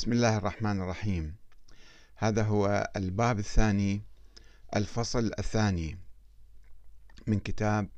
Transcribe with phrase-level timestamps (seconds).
[0.00, 1.36] بسم الله الرحمن الرحيم.
[2.16, 4.02] هذا هو الباب الثاني
[4.76, 5.98] الفصل الثاني
[7.26, 7.88] من كتاب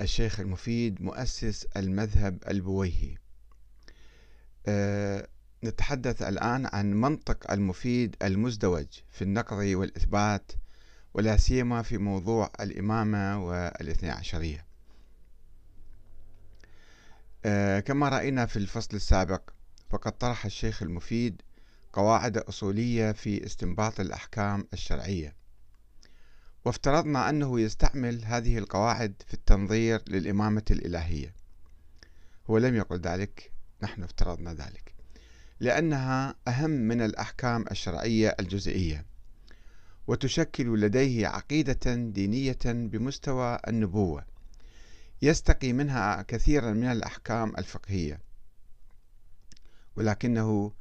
[0.00, 3.16] الشيخ المفيد مؤسس المذهب البويهي.
[4.66, 5.28] أه
[5.64, 10.52] نتحدث الآن عن منطق المفيد المزدوج في النقض والإثبات
[11.14, 14.66] ولا سيما في موضوع الإمامة والاثنى عشرية.
[17.44, 19.53] أه كما رأينا في الفصل السابق
[19.94, 21.42] فقد طرح الشيخ المفيد
[21.92, 25.36] قواعد أصولية في استنباط الأحكام الشرعية.
[26.64, 31.34] وافترضنا أنه يستعمل هذه القواعد في التنظير للإمامة الإلهية.
[32.50, 33.52] هو لم يقل ذلك
[33.82, 34.94] نحن افترضنا ذلك
[35.60, 39.06] لأنها أهم من الأحكام الشرعية الجزئية
[40.06, 44.24] وتشكل لديه عقيدة دينية بمستوى النبوة
[45.22, 48.23] يستقي منها كثيرا من الأحكام الفقهية.
[49.96, 50.72] ولكنه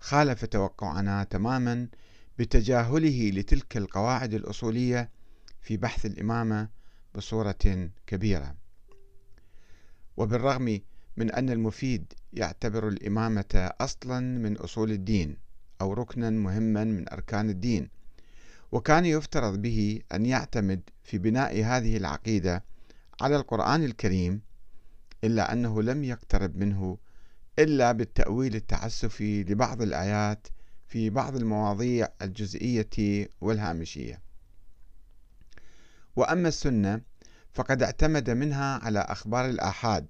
[0.00, 1.88] خالف توقعنا تماما
[2.38, 5.10] بتجاهله لتلك القواعد الأصولية
[5.60, 6.68] في بحث الإمامة
[7.14, 8.54] بصورة كبيرة.
[10.16, 10.80] وبالرغم
[11.16, 15.36] من أن المفيد يعتبر الإمامة أصلا من أصول الدين
[15.80, 17.88] أو ركنا مهما من أركان الدين
[18.72, 22.64] وكان يفترض به أن يعتمد في بناء هذه العقيدة
[23.20, 24.40] على القرآن الكريم
[25.24, 26.98] إلا أنه لم يقترب منه
[27.58, 30.48] إلا بالتأويل التعسفي لبعض الآيات
[30.86, 34.22] في بعض المواضيع الجزئية والهامشية.
[36.16, 37.00] وأما السنة
[37.52, 40.06] فقد اعتمد منها على أخبار الآحاد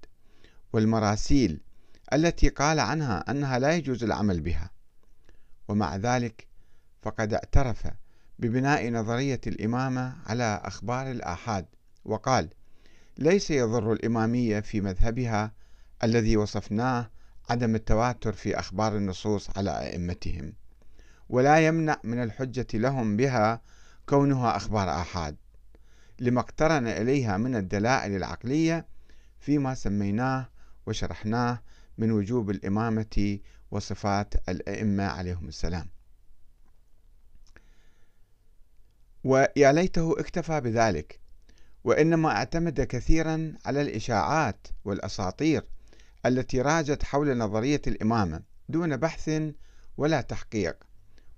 [0.73, 1.61] والمراسيل
[2.13, 4.71] التي قال عنها أنها لا يجوز العمل بها.
[5.69, 6.47] ومع ذلك
[7.03, 7.87] فقد اعترف
[8.39, 11.67] ببناء نظرية الإمامة على أخبار الآحاد
[12.05, 12.49] وقال
[13.19, 15.53] ليس يضر الإمامية في مذهبها
[16.05, 17.11] الذي وصفناه
[17.51, 20.53] عدم التواتر في أخبار النصوص على أئمتهم
[21.29, 23.61] ولا يمنع من الحجة لهم بها
[24.07, 25.37] كونها أخبار آحاد
[26.21, 28.87] لما اقترن إليها من الدلائل العقلية
[29.39, 30.49] فيما سميناه
[30.87, 31.63] وشرحناه
[31.99, 33.39] من وجوب الإمامة
[33.71, 35.89] وصفات الأئمة عليهم السلام.
[39.25, 41.21] ويا ليته اكتفى بذلك
[41.85, 45.65] وإنما اعتمد كثيرا على الإشاعات والأساطير
[46.27, 49.31] التي راجت حول نظرية الإمامة دون بحث
[49.97, 50.85] ولا تحقيق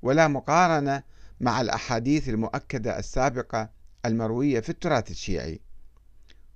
[0.02, 1.02] ولا مقارنة
[1.40, 3.70] مع الأحاديث المؤكدة السابقة
[4.04, 5.60] المروية في التراث الشيعي.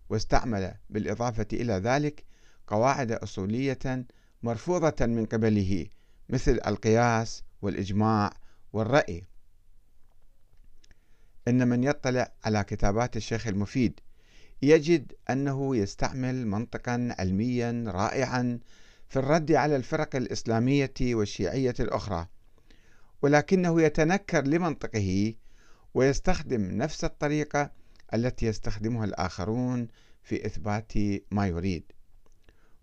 [0.08, 2.24] واستعمل بالإضافة إلى ذلك
[2.66, 4.06] قواعد أصولية
[4.42, 5.86] مرفوضة من قبله
[6.28, 8.32] مثل القياس والإجماع
[8.72, 9.24] والرأي.
[11.48, 14.00] إن من يطلع على كتابات الشيخ المفيد
[14.62, 18.58] يجد أنه يستعمل منطقا علميا رائعا
[19.08, 22.26] في الرد على الفرق الإسلامية والشيعية الأخرى
[23.22, 25.34] ولكنه يتنكر لمنطقه
[25.94, 27.70] ويستخدم نفس الطريقة
[28.14, 29.88] التي يستخدمها الآخرون
[30.22, 30.92] في إثبات
[31.30, 31.92] ما يريد.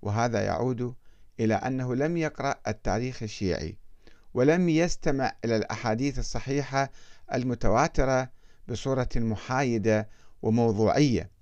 [0.01, 0.95] وهذا يعود
[1.39, 3.77] إلى أنه لم يقرأ التاريخ الشيعي
[4.33, 6.91] ولم يستمع إلى الأحاديث الصحيحة
[7.33, 8.29] المتواترة
[8.67, 10.09] بصورة محايدة
[10.41, 11.36] وموضوعية.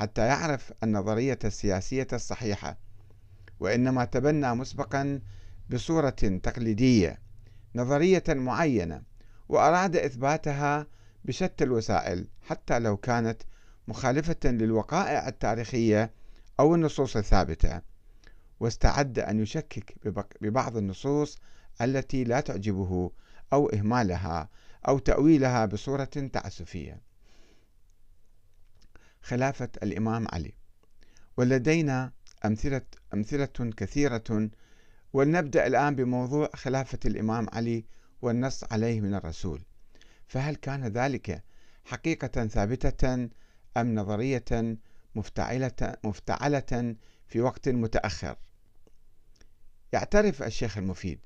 [0.00, 2.78] حتى يعرف النظرية السياسية الصحيحة
[3.60, 5.20] وإنما تبنى مسبقا
[5.70, 6.10] بصورة
[6.42, 7.20] تقليدية
[7.74, 9.02] نظرية معينة
[9.48, 10.86] وأراد إثباتها
[11.24, 13.42] بشتى الوسائل حتى لو كانت
[13.88, 16.10] مخالفة للوقائع التاريخية
[16.60, 17.80] أو النصوص الثابتة.
[18.60, 19.94] واستعد أن يشكك
[20.40, 21.38] ببعض النصوص
[21.80, 23.10] التي لا تعجبه
[23.52, 24.48] أو إهمالها
[24.88, 27.09] أو تأويلها بصورة تعسفية.
[29.22, 30.52] خلافة الإمام علي.
[31.36, 32.12] ولدينا
[32.44, 32.82] أمثلة,
[33.14, 34.50] أمثلة كثيرة
[35.12, 37.84] ولنبدأ الآن بموضوع خلافة الإمام علي
[38.22, 39.62] والنص عليه من الرسول.
[40.26, 41.44] فهل كان ذلك
[41.84, 43.14] حقيقة ثابتة
[43.76, 44.76] أم نظرية
[45.14, 46.96] مفتعلة, مفتعلة
[47.28, 48.36] في وقت متأخر؟
[49.92, 51.20] يعترف الشيخ المفيد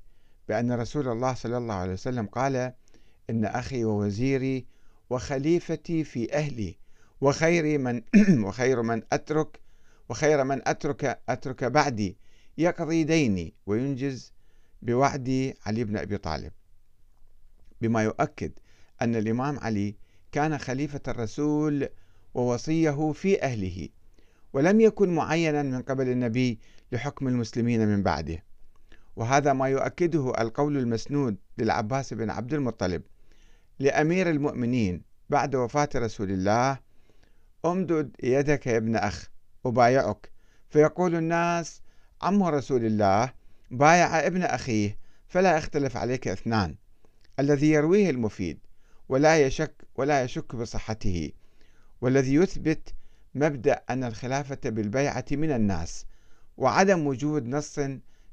[0.47, 2.73] بأن رسول الله صلى الله عليه وسلم قال
[3.29, 4.65] إن أخي ووزيري
[5.09, 6.77] وخليفتي في أهلي
[7.21, 8.01] وخير من
[8.45, 9.59] وخير من أترك
[10.09, 12.17] وخير من أترك أترك بعدي
[12.57, 14.33] يقضي ديني وينجز
[14.81, 16.51] بوعد علي بن أبي طالب.
[17.81, 18.51] بما يؤكد
[19.01, 19.95] أن الإمام علي
[20.31, 21.89] كان خليفة الرسول
[22.33, 23.89] ووصيه في أهله
[24.53, 26.59] ولم يكن معينا من قبل النبي
[26.91, 28.43] لحكم المسلمين من بعده.
[29.15, 33.01] وهذا ما يؤكده القول المسنود للعباس بن عبد المطلب
[33.79, 36.79] لأمير المؤمنين بعد وفاة رسول الله
[37.65, 39.29] امدد يدك يا ابن أخ
[39.65, 40.31] أبايعك.
[40.69, 41.81] فيقول الناس
[42.21, 43.33] عم رسول الله
[43.71, 44.97] بايع ابن أخيه
[45.27, 46.75] فلا يختلف عليك اثنان.
[47.39, 48.59] الذي يرويه المفيد
[49.09, 51.31] ولا يشك ولا يشك بصحته.
[52.01, 52.93] والذي يثبت
[53.35, 56.05] مبدأ أن الخلافة بالبيعة من الناس
[56.57, 57.79] وعدم وجود نص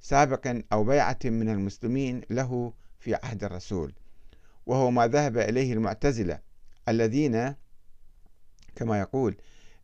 [0.00, 3.93] سابق أو بيعة من المسلمين له في عهد الرسول.
[4.67, 6.38] وهو ما ذهب إليه المعتزلة
[6.88, 7.55] الذين
[8.77, 9.37] كما يقول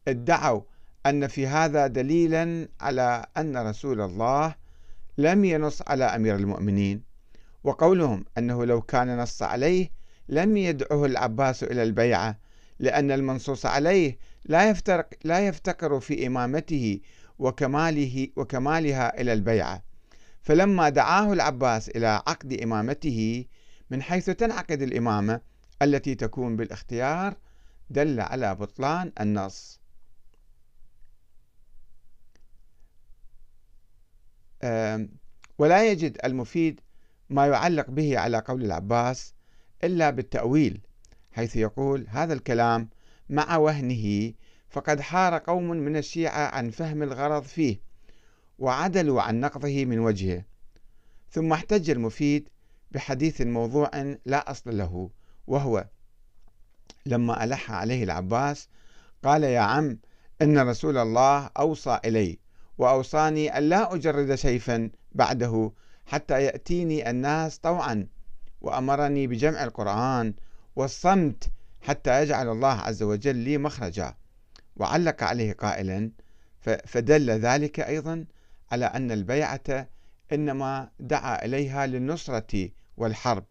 [0.09, 0.63] ادعوا
[1.07, 4.55] أن في هذا دليلا على أن رسول الله
[5.19, 7.03] لم ينص على أمير المؤمنين.
[7.65, 9.91] وقولهم أنه لو كان نص عليه
[10.29, 12.39] لم يدعه العباس إلى البيعة
[12.79, 17.01] لأن المنصوص عليه لا يفترق لا يفتقر في إمامته
[17.39, 19.83] وكماله وكمالها إلى البيعة.
[20.43, 23.45] فلما دعاه العباس إلى عقد إمامته
[23.91, 25.41] من حيث تنعقد الإمامة
[25.83, 27.35] التي تكون بالاختيار
[27.91, 29.81] دل على بطلان النص.
[35.59, 36.81] ولا يجد المفيد
[37.31, 39.35] ما يعلق به على قول العباس
[39.85, 40.81] إلا بالتأويل
[41.33, 42.89] حيث يقول هذا الكلام
[43.29, 44.33] مع وهنه
[44.69, 47.81] فقد حار قوم من الشيعة عن فهم الغرض فيه
[48.59, 50.45] وعدلوا عن نقضه من وجهه
[51.31, 52.49] ثم احتج المفيد
[52.91, 53.91] بحديث موضوع
[54.27, 55.11] لا أصل له
[55.47, 55.89] وهو
[57.07, 58.69] لما ألح عليه العباس
[59.25, 59.99] قال يا عم
[60.43, 62.39] إن رسول الله أوصى إلي
[62.79, 65.73] وأوصاني أن لا أجرد سيفا بعده
[66.07, 68.07] حتى يأتيني الناس طوعا
[68.61, 70.35] وأمرني بجمع القرآن
[70.77, 71.51] والصمت
[71.81, 74.15] حتى يجعل الله عز وجل لي مخرجا
[74.77, 76.11] وعلق عليه قائلا
[76.87, 78.25] فدل ذلك أيضا
[78.73, 79.89] على أن البيعة
[80.33, 83.45] إنما دعا إليها للنصرة والحرب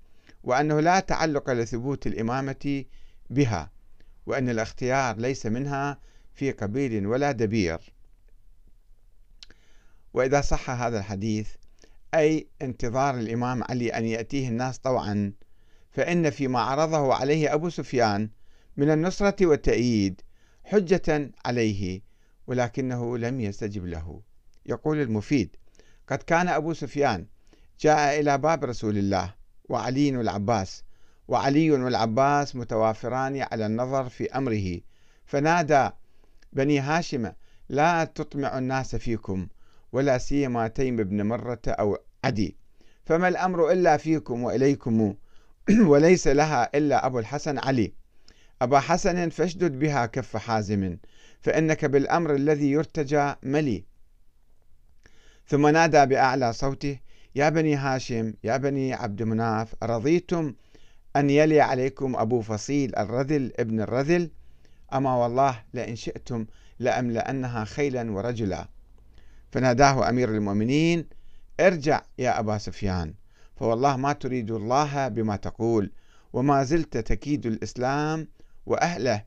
[0.43, 2.85] وأنه لا تعلق لثبوت الإمامة
[3.29, 3.71] بها
[4.25, 5.99] وأن الاختيار ليس منها
[6.33, 7.93] في قبيل ولا دبير.
[10.13, 11.49] وإذا صح هذا الحديث
[12.13, 15.33] أي انتظار الإمام علي أن يأتيه الناس طوعا
[15.91, 18.29] فإن فيما عرضه عليه أبو سفيان
[18.77, 20.21] من النصرة والتأييد
[20.63, 22.01] حجة عليه
[22.47, 24.21] ولكنه لم يستجب له.
[24.65, 25.55] يقول المفيد
[26.07, 27.27] قد كان أبو سفيان
[27.79, 29.33] جاء إلى باب رسول الله
[29.69, 30.83] وعلي والعباس
[31.27, 34.79] وعلي والعباس متوافران على النظر في أمره.
[35.25, 35.89] فنادى
[36.53, 37.31] بني هاشم
[37.69, 39.47] لا تطمع الناس فيكم
[39.91, 42.57] ولا سيما تيم بن مرة أو عدي.
[43.05, 45.15] فما الأمر إلا فيكم وإليكم؟
[45.91, 47.93] وليس لها إلا أبو الحسن علي.
[48.61, 50.97] أبا حسن فاشدد بها كف حازم
[51.41, 53.85] فإنك بالأمر الذي يرتجى ملي.
[55.47, 56.99] ثم نادى بأعلى صوته
[57.35, 60.53] يا بني هاشم يا بني عبد مناف رضيتم
[61.17, 64.31] أن يلي عليكم أبو فصيل الرذل ابن الرذل.
[64.93, 66.45] أما والله لئن شئتم
[66.79, 68.67] لأملأنها خيلا ورجلا.
[69.51, 71.07] فناداه أمير المؤمنين
[71.59, 73.13] ارجع يا أبا سفيان
[73.55, 75.91] فوالله ما تريد الله بما تقول
[76.33, 78.27] وما زلت تكيد الإسلام
[78.65, 79.23] وأهله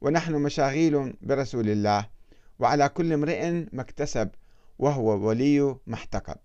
[0.00, 2.06] ونحن مشاغيل برسول الله
[2.58, 4.30] وعلى كل امرئ ما اكتسب
[4.78, 6.36] وهو ولي ما احتقب.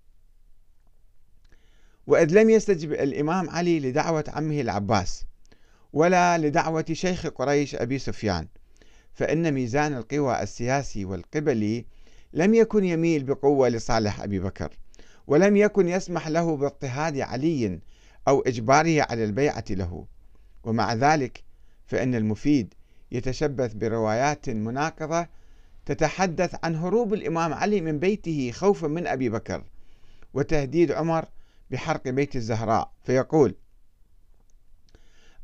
[2.08, 5.26] وإذ لم يستجب الإمام علي لدعوة عمه العباس
[5.94, 8.48] ولا لدعوة شيخ قريش أبي سفيان
[9.14, 11.86] فإن ميزان القوى السياسي والقبلي
[12.34, 14.78] لم يكن يميل بقوة لصالح أبي بكر
[15.28, 17.80] ولم يكن يسمح له باضطهاد علي
[18.28, 20.06] أو إجباره على البيعة له.
[20.64, 21.44] ومع ذلك
[21.86, 22.74] فإن المفيد
[23.12, 25.28] يتشبث بروايات مناقضة
[25.86, 29.64] تتحدث عن هروب الإمام علي من بيته خوفا من أبي بكر
[30.34, 31.26] وتهديد عمر
[31.72, 33.56] بحرق بيت الزهراء فيقول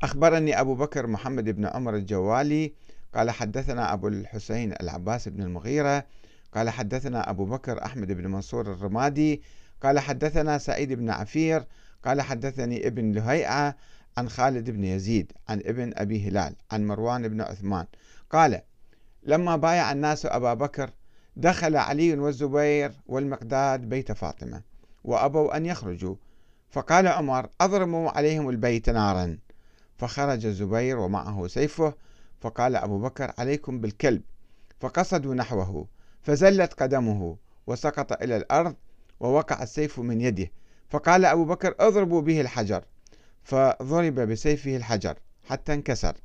[0.02, 2.74] أخبرني أبو بكر محمد بن عمر الجوالي
[3.14, 6.06] قال حدثنا أبو الحسين العباس بن المغيرة
[6.54, 9.42] قال حدثنا أبو بكر أحمد بن منصور الرمادي
[9.82, 11.66] قال حدثنا سعيد بن عفير
[12.04, 13.76] قال حدثني ابن لهيعة
[14.16, 17.86] عن خالد بن يزيد عن ابن أبي هلال عن مروان بن عثمان.
[18.30, 18.60] قال
[19.22, 20.90] لما بايع الناس أبا بكر
[21.36, 24.62] دخل علي والزبير والمقداد بيت فاطمة.
[25.04, 26.14] وأبوا أن يخرجوا.
[26.70, 29.38] فقال عمر أضرموا عليهم البيت نارا.
[29.96, 31.94] فخرج الزبير ومعه سيفه.
[32.40, 34.22] فقال أبو بكر عليكم بالكلب.
[34.80, 35.86] فقصدوا نحوه.
[36.22, 38.74] فزلت قدمه وسقط إلى الأرض
[39.20, 40.50] ووقع السيف من يده.
[40.88, 42.84] فقال أبو بكر اضربوا به الحجر.
[43.42, 46.16] فضرب بسيفه الحجر حتى انكسر.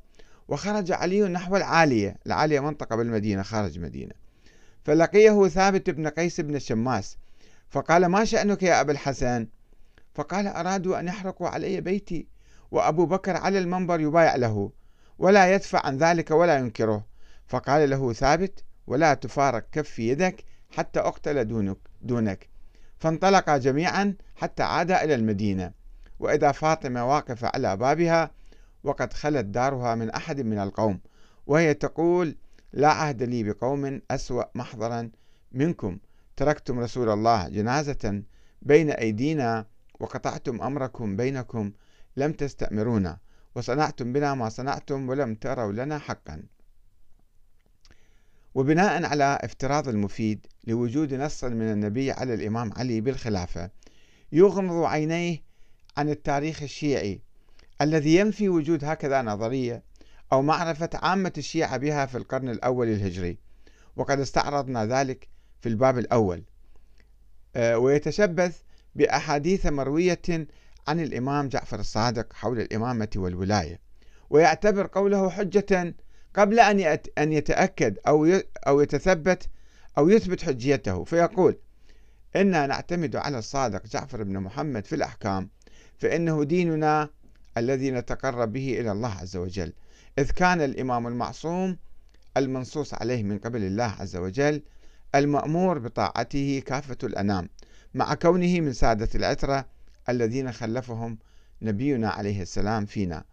[0.48, 2.16] وخرج علي نحو العالية.
[2.26, 4.12] العالية منطقة بالمدينة خارج مدينة.
[4.84, 7.18] فلقيه ثابت بن قيس بن الشماس
[7.68, 9.48] فقال ما شأنك يا أبا الحسن؟
[10.14, 12.26] فقال أرادوا أن يحرقوا علي بيتي
[12.70, 14.70] وأبو بكر على المنبر يبايع له
[15.18, 17.06] ولا يدفع عن ذلك ولا ينكره.
[17.46, 22.48] فقال له ثابت ولا تفارق كف يدك حتى أقتل دونك, دونك.
[22.98, 25.72] فانطلقا جميعا حتى عادا إلى المدينة.
[26.18, 28.30] وإذا فاطمة واقفة على بابها
[28.84, 31.00] وقد خلت دارها من أحد من القوم.
[31.46, 32.36] وهي تقول
[32.72, 35.10] لا عهد لي بقوم أسوأ محضرا
[35.52, 35.98] منكم.
[36.36, 38.22] تركتم رسول الله جنازة
[38.62, 39.66] بين أيدينا
[40.00, 41.72] وقطعتم أمركم بينكم
[42.16, 43.18] لم تستأمرونا
[43.54, 46.42] وصنعتم بنا ما صنعتم ولم تروا لنا حقا.
[48.54, 53.70] وبناء على افتراض المفيد لوجود نص من النبي على الإمام علي بالخلافة
[54.32, 55.42] يغمض عينيه
[55.96, 57.20] عن التاريخ الشيعي
[57.80, 59.82] الذي ينفي وجود هكذا نظرية
[60.32, 63.38] أو معرفة عامة الشيعة بها في القرن الأول الهجري.
[63.96, 65.28] وقد استعرضنا ذلك
[65.66, 66.42] في الباب الأول.
[67.56, 68.58] آه، ويتشبث
[68.94, 70.46] بأحاديث مروية
[70.88, 73.80] عن الإمام جعفر الصادق حول الإمامة والولاية
[74.30, 75.94] ويعتبر قوله حجة
[76.34, 79.48] قبل أن أن يتأكد أو أو يتثبت
[79.98, 81.04] أو يثبت حجيته.
[81.04, 81.56] فيقول
[82.36, 85.50] إنا نعتمد على الصادق جعفر بن محمد في الأحكام
[85.98, 87.10] فإنه ديننا
[87.58, 89.72] الذي نتقرب به إلى الله عز وجل.
[90.18, 91.76] إذ كان الإمام المعصوم
[92.36, 94.62] المنصوص عليه من قبل الله عز وجل
[95.18, 97.48] المأمور بطاعته كافة الأنام
[97.94, 99.66] مع كونه من سادة العترة
[100.08, 101.18] الذين خلفهم
[101.62, 103.24] نبينا عليه السلام فينا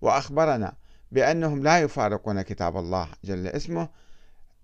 [0.00, 0.76] وأخبرنا
[1.12, 3.88] بأنهم لا يفارقون كتاب الله جل اسمه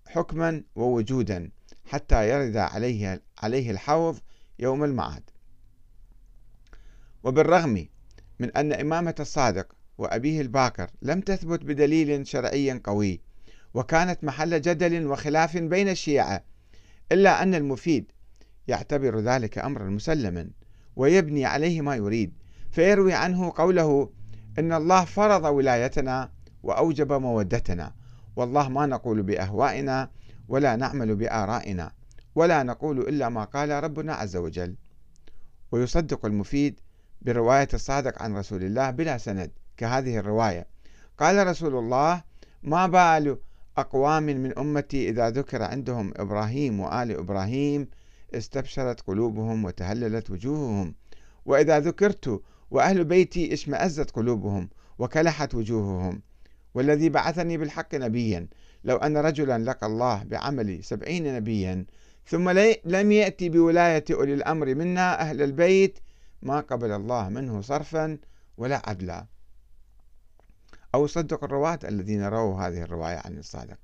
[0.07, 1.51] حكما ووجودا
[1.85, 4.19] حتى يرد عليه عليه الحوض
[4.59, 5.23] يوم المعاد.
[7.25, 7.89] وبالرغم
[8.39, 13.21] من أن إمامة الصادق وأبيه الباكر لم تثبت بدليل شرعي قوي
[13.75, 16.45] وكانت محل جدل وخلاف بين الشيعة
[17.13, 18.13] إلا أن المفيد
[18.69, 20.51] يعتبر ذلك أمرا مسلما
[20.97, 22.33] ويبني عليه ما يريد.
[22.71, 24.11] فيروي عنه قوله
[24.59, 27.95] إن الله فرض ولايتنا وأوجب مودتنا.
[28.37, 30.11] والله ما نقول بأهوائنا
[30.49, 31.93] ولا نعمل بآرائنا
[32.35, 34.77] ولا نقول إلا ما قال ربنا عز وجل.
[35.73, 36.81] ويصدق المفيد
[37.23, 40.67] برواية الصادق عن رسول الله بلا سند كهذه الرواية
[41.19, 42.23] قال رسول الله
[42.63, 43.39] ما بال
[43.79, 47.89] أقوام من أمتي إذا ذكر عندهم إبراهيم وآل إبراهيم
[48.35, 50.95] استبشرت قلوبهم وتهللت وجوههم.
[51.45, 54.69] وإذا ذكرت وأهل بيتي اشمأزت قلوبهم
[54.99, 56.23] وكلحت وجوههم.
[56.75, 58.49] والذي بعثني بالحق نبيا
[58.85, 61.87] لو أن رجلا لقى الله بعمل سبعين نبيا.
[62.27, 62.51] ثم
[62.85, 65.99] لم يأتي بولاية أولي الأمر منا أهل البيت
[66.43, 68.19] ما قبل الله منه صرفا
[68.57, 69.27] ولا عدلا.
[70.99, 73.77] أو صدق الرواة الذين رووا هذه الرواية عن الصادق.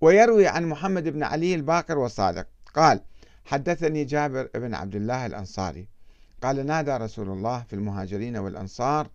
[0.00, 2.46] ويروي عن محمد بن علي الباقر والصادق.
[2.74, 3.00] قال
[3.44, 5.88] حدثني جابر بن عبد الله الأنصاري.
[6.42, 9.08] قال نادى رسول الله في المهاجرين والأنصار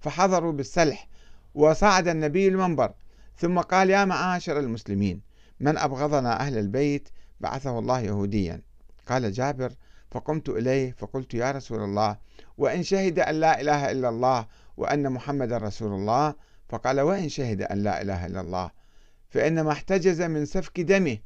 [0.00, 1.08] فحضروا بالسلح
[1.54, 2.92] وصعد النبي المنبر.
[3.36, 5.20] ثم قال يا معاشر المسلمين
[5.60, 7.08] من أبغضنا أهل البيت
[7.40, 8.60] بعثه الله يهوديا.
[9.08, 9.72] قال جابر
[10.10, 12.16] فقمت إليه فقلت يا رسول الله
[12.58, 16.34] وإن شهد أن لا إله إلا الله وأن محمد رسول الله
[16.72, 18.70] فقال وإن شهد أن لا إله إلا الله
[19.30, 21.18] فإنما احتجز من سفك دمه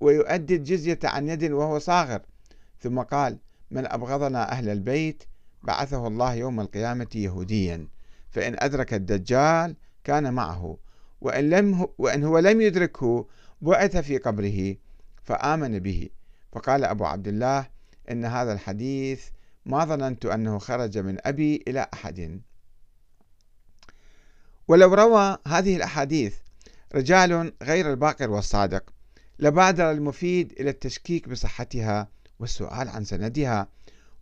[0.00, 2.20] ويؤدي الجزية عن يد وهو صاغر.
[2.80, 3.38] ثم قال
[3.70, 5.24] من أبغضنا أهل البيت
[5.62, 7.88] بعثه الله يوم القيامة يهوديا
[8.30, 10.76] فإن أدرك الدجال كان معه
[11.20, 13.28] وإن, لم وإن هو لم يدركه
[13.60, 14.76] بعث في قبره
[15.22, 16.08] فآمن به.
[16.52, 17.66] فقال أبو عبد الله
[18.10, 19.28] إن هذا الحديث
[19.66, 22.40] ما ظننت أنه خرج من أبي إلى أحد.
[24.68, 26.34] ولو روى هذه الأحاديث
[26.94, 28.90] رجال غير الباقر والصادق
[29.38, 33.68] لبادر المفيد إلى التشكيك بصحتها والسؤال عن سندها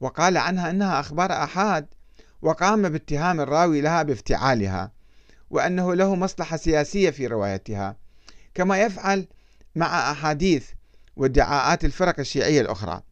[0.01, 1.87] وقال عنها أنها أخبار أحاد
[2.43, 4.93] وقام باتهام الراوي لها بافتعالها
[5.51, 7.97] وأنه له مصلحة سياسية في روايتها
[8.55, 9.27] كما يفعل
[9.77, 10.71] مع أحاديث
[11.17, 13.03] وادعاءات الفرق الشيعية الأخرى.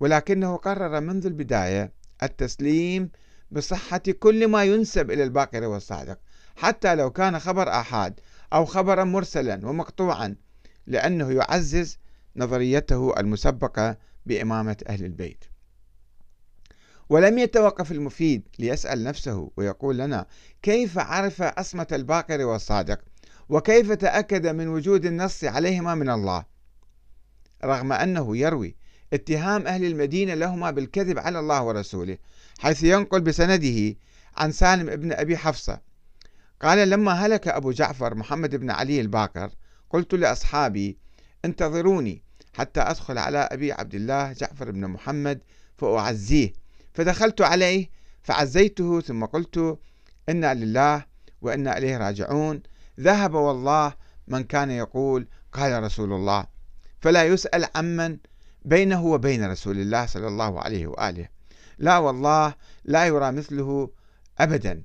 [0.00, 1.92] ولكنه قرر منذ البداية
[2.22, 3.10] التسليم
[3.50, 6.18] بصحة كل ما ينسب إلى الباقر والصادق.
[6.56, 8.20] حتى لو كان خبر آحاد
[8.52, 10.36] أو خبرا مرسلا ومقطوعا
[10.86, 11.98] لأنه يعزز
[12.36, 15.44] نظريته المسبقة بإمامة أهل البيت.
[17.08, 20.26] ولم يتوقف المفيد ليسأل نفسه ويقول لنا
[20.62, 23.00] كيف عرف أصمة الباقر والصادق؟
[23.48, 26.44] وكيف تأكد من وجود النص عليهما من الله؟
[27.64, 28.76] رغم أنه يروي
[29.12, 32.18] اتهام أهل المدينة لهما بالكذب على الله ورسوله
[32.58, 33.96] حيث ينقل بسنده
[34.36, 35.80] عن سالم ابن أبي حفصة
[36.62, 39.50] قال لما هلك أبو جعفر محمد بن علي الباقر
[39.90, 40.98] قلت لأصحابي
[41.44, 42.22] انتظروني
[42.54, 45.42] حتى أدخل على أبي عبد الله جعفر بن محمد
[45.78, 46.52] فأعزيه.
[46.94, 47.90] فدخلت عليه
[48.22, 49.78] فعزيته ثم قلت
[50.28, 51.04] إنا لله
[51.42, 52.62] وإنا إليه راجعون.
[53.00, 53.92] ذهب والله
[54.28, 56.46] من كان يقول قال رسول الله.
[57.00, 58.18] فلا يسأل عمن
[58.64, 61.28] بينه وبين رسول الله صلى الله عليه وآله.
[61.78, 62.54] لا والله
[62.84, 63.90] لا يرى مثله
[64.38, 64.82] أبدا.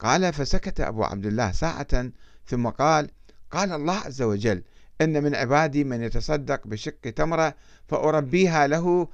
[0.00, 2.10] قال فسكت أبو عبد الله ساعة
[2.46, 3.10] ثم قال
[3.50, 4.62] قال الله عز وجل
[5.00, 7.54] إن من عبادي من يتصدق بشق تمرة
[7.88, 9.08] فأربيها له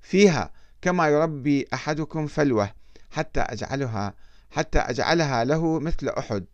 [0.00, 0.52] فيها
[0.82, 2.70] كما يربي أحدكم فلوة
[3.10, 4.14] حتى أجعلها
[4.50, 6.44] حتى أجعلها له مثل أحد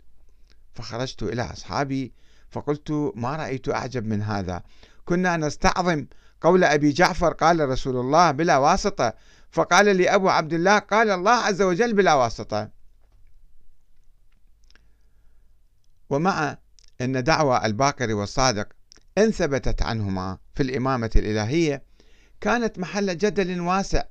[0.75, 2.13] فخرجت إلى أصحابي
[2.51, 4.63] فقلت ما رأيت أعجب من هذا؟
[5.05, 6.07] كنا نستعظم
[6.41, 9.15] قول أبي جعفر قال رسول الله بلا واسطة
[9.51, 12.71] فقال لي أبو عبد الله قال الله عز وجل بلا واسطة
[16.15, 16.59] ومع
[17.01, 18.69] أن دعوى الباقر والصادق
[19.19, 21.83] إن ثبتت عنهما في الإمامة الإلهية
[22.41, 24.03] كانت محل جدل واسع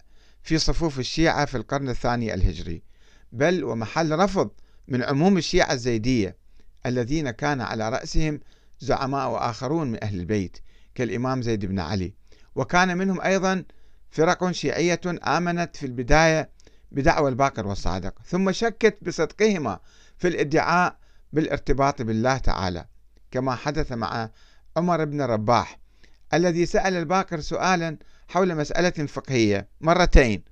[0.43, 2.83] في صفوف الشيعة في القرن الثاني الهجري
[3.31, 4.51] بل ومحل رفض
[4.87, 6.37] من عموم الشيعة الزيدية
[6.85, 8.39] الذين كان على رأسهم
[8.79, 10.57] زعماء آخرون من أهل البيت
[10.95, 12.13] كالإمام زيد بن علي.
[12.55, 13.63] وكان منهم أيضا
[14.09, 16.49] فرق شيعية آمنت في البداية
[16.91, 19.79] بدعوى الباقر والصادق ثم شكت بصدقهما
[20.17, 21.02] في الادعاء
[21.33, 22.85] بالارتباط بالله تعالى
[23.31, 24.29] كما حدث مع
[24.77, 25.79] عمر بن رباح
[26.33, 27.97] الذي سأل الباقر سؤالا
[28.27, 30.43] حول مسألة فقهية مرتين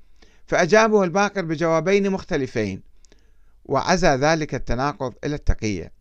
[0.46, 2.84] فأجابه الباقر بجوابين مختلفين
[3.66, 5.92] وعزى ذلك التناقض إلى التقية.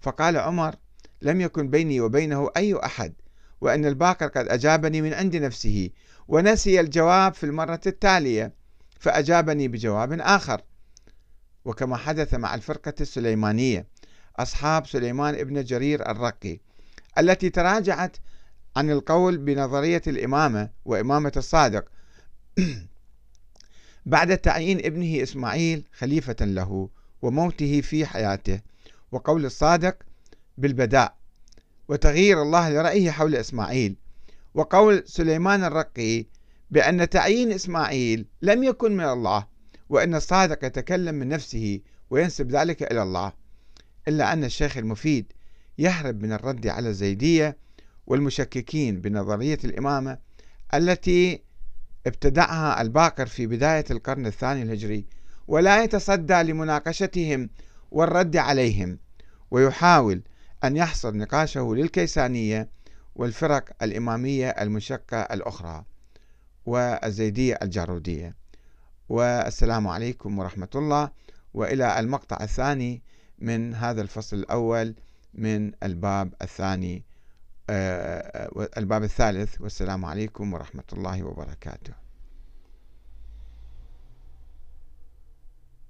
[0.00, 0.74] فقال عمر
[1.22, 3.12] لم يكن بيني وبينه أي أحد
[3.60, 5.90] وأن الباقر قد أجابني من عند نفسه
[6.28, 8.52] ونسي الجواب في المرة التالية
[9.00, 10.60] فأجابني بجواب آخر.
[11.64, 13.86] وكما حدث مع الفرقة السليمانية.
[14.36, 16.58] أصحاب سليمان ابن جرير الرقي
[17.18, 18.16] التي تراجعت
[18.76, 21.84] عن القول بنظرية الإمامة وإمامة الصادق.
[24.06, 26.88] بعد تعيين ابنه إسماعيل خليفة له
[27.22, 28.60] وموته في حياته
[29.12, 29.96] وقول الصادق
[30.58, 31.16] بالبداء
[31.88, 33.96] وتغيير الله لرأيه حول إسماعيل
[34.54, 36.26] وقول سليمان الرقي
[36.70, 39.46] بأن تعيين إسماعيل لم يكن من الله
[39.88, 43.32] وأن الصادق يتكلم من نفسه وينسب ذلك إلى الله.
[44.08, 45.32] إلا أن الشيخ المفيد
[45.78, 47.56] يهرب من الرد على الزيدية
[48.06, 50.18] والمشككين بنظرية الإمامة
[50.74, 51.42] التي
[52.06, 55.06] ابتدعها الباقر في بداية القرن الثاني الهجري
[55.48, 57.50] ولا يتصدى لمناقشتهم
[57.90, 58.98] والرد عليهم
[59.50, 60.22] ويحاول
[60.64, 62.68] أن يحصر نقاشه للكيسانية
[63.14, 65.84] والفرق الإمامية المشقة الأخرى
[66.66, 68.36] والزيدية الجارودية.
[69.08, 71.10] والسلام عليكم ورحمة الله
[71.54, 73.02] وإلى المقطع الثاني
[73.38, 74.94] من هذا الفصل الأول
[75.34, 77.04] من الباب الثاني
[77.70, 79.60] آه، آه، الباب الثالث.
[79.60, 82.03] والسلام عليكم ورحمة الله وبركاته.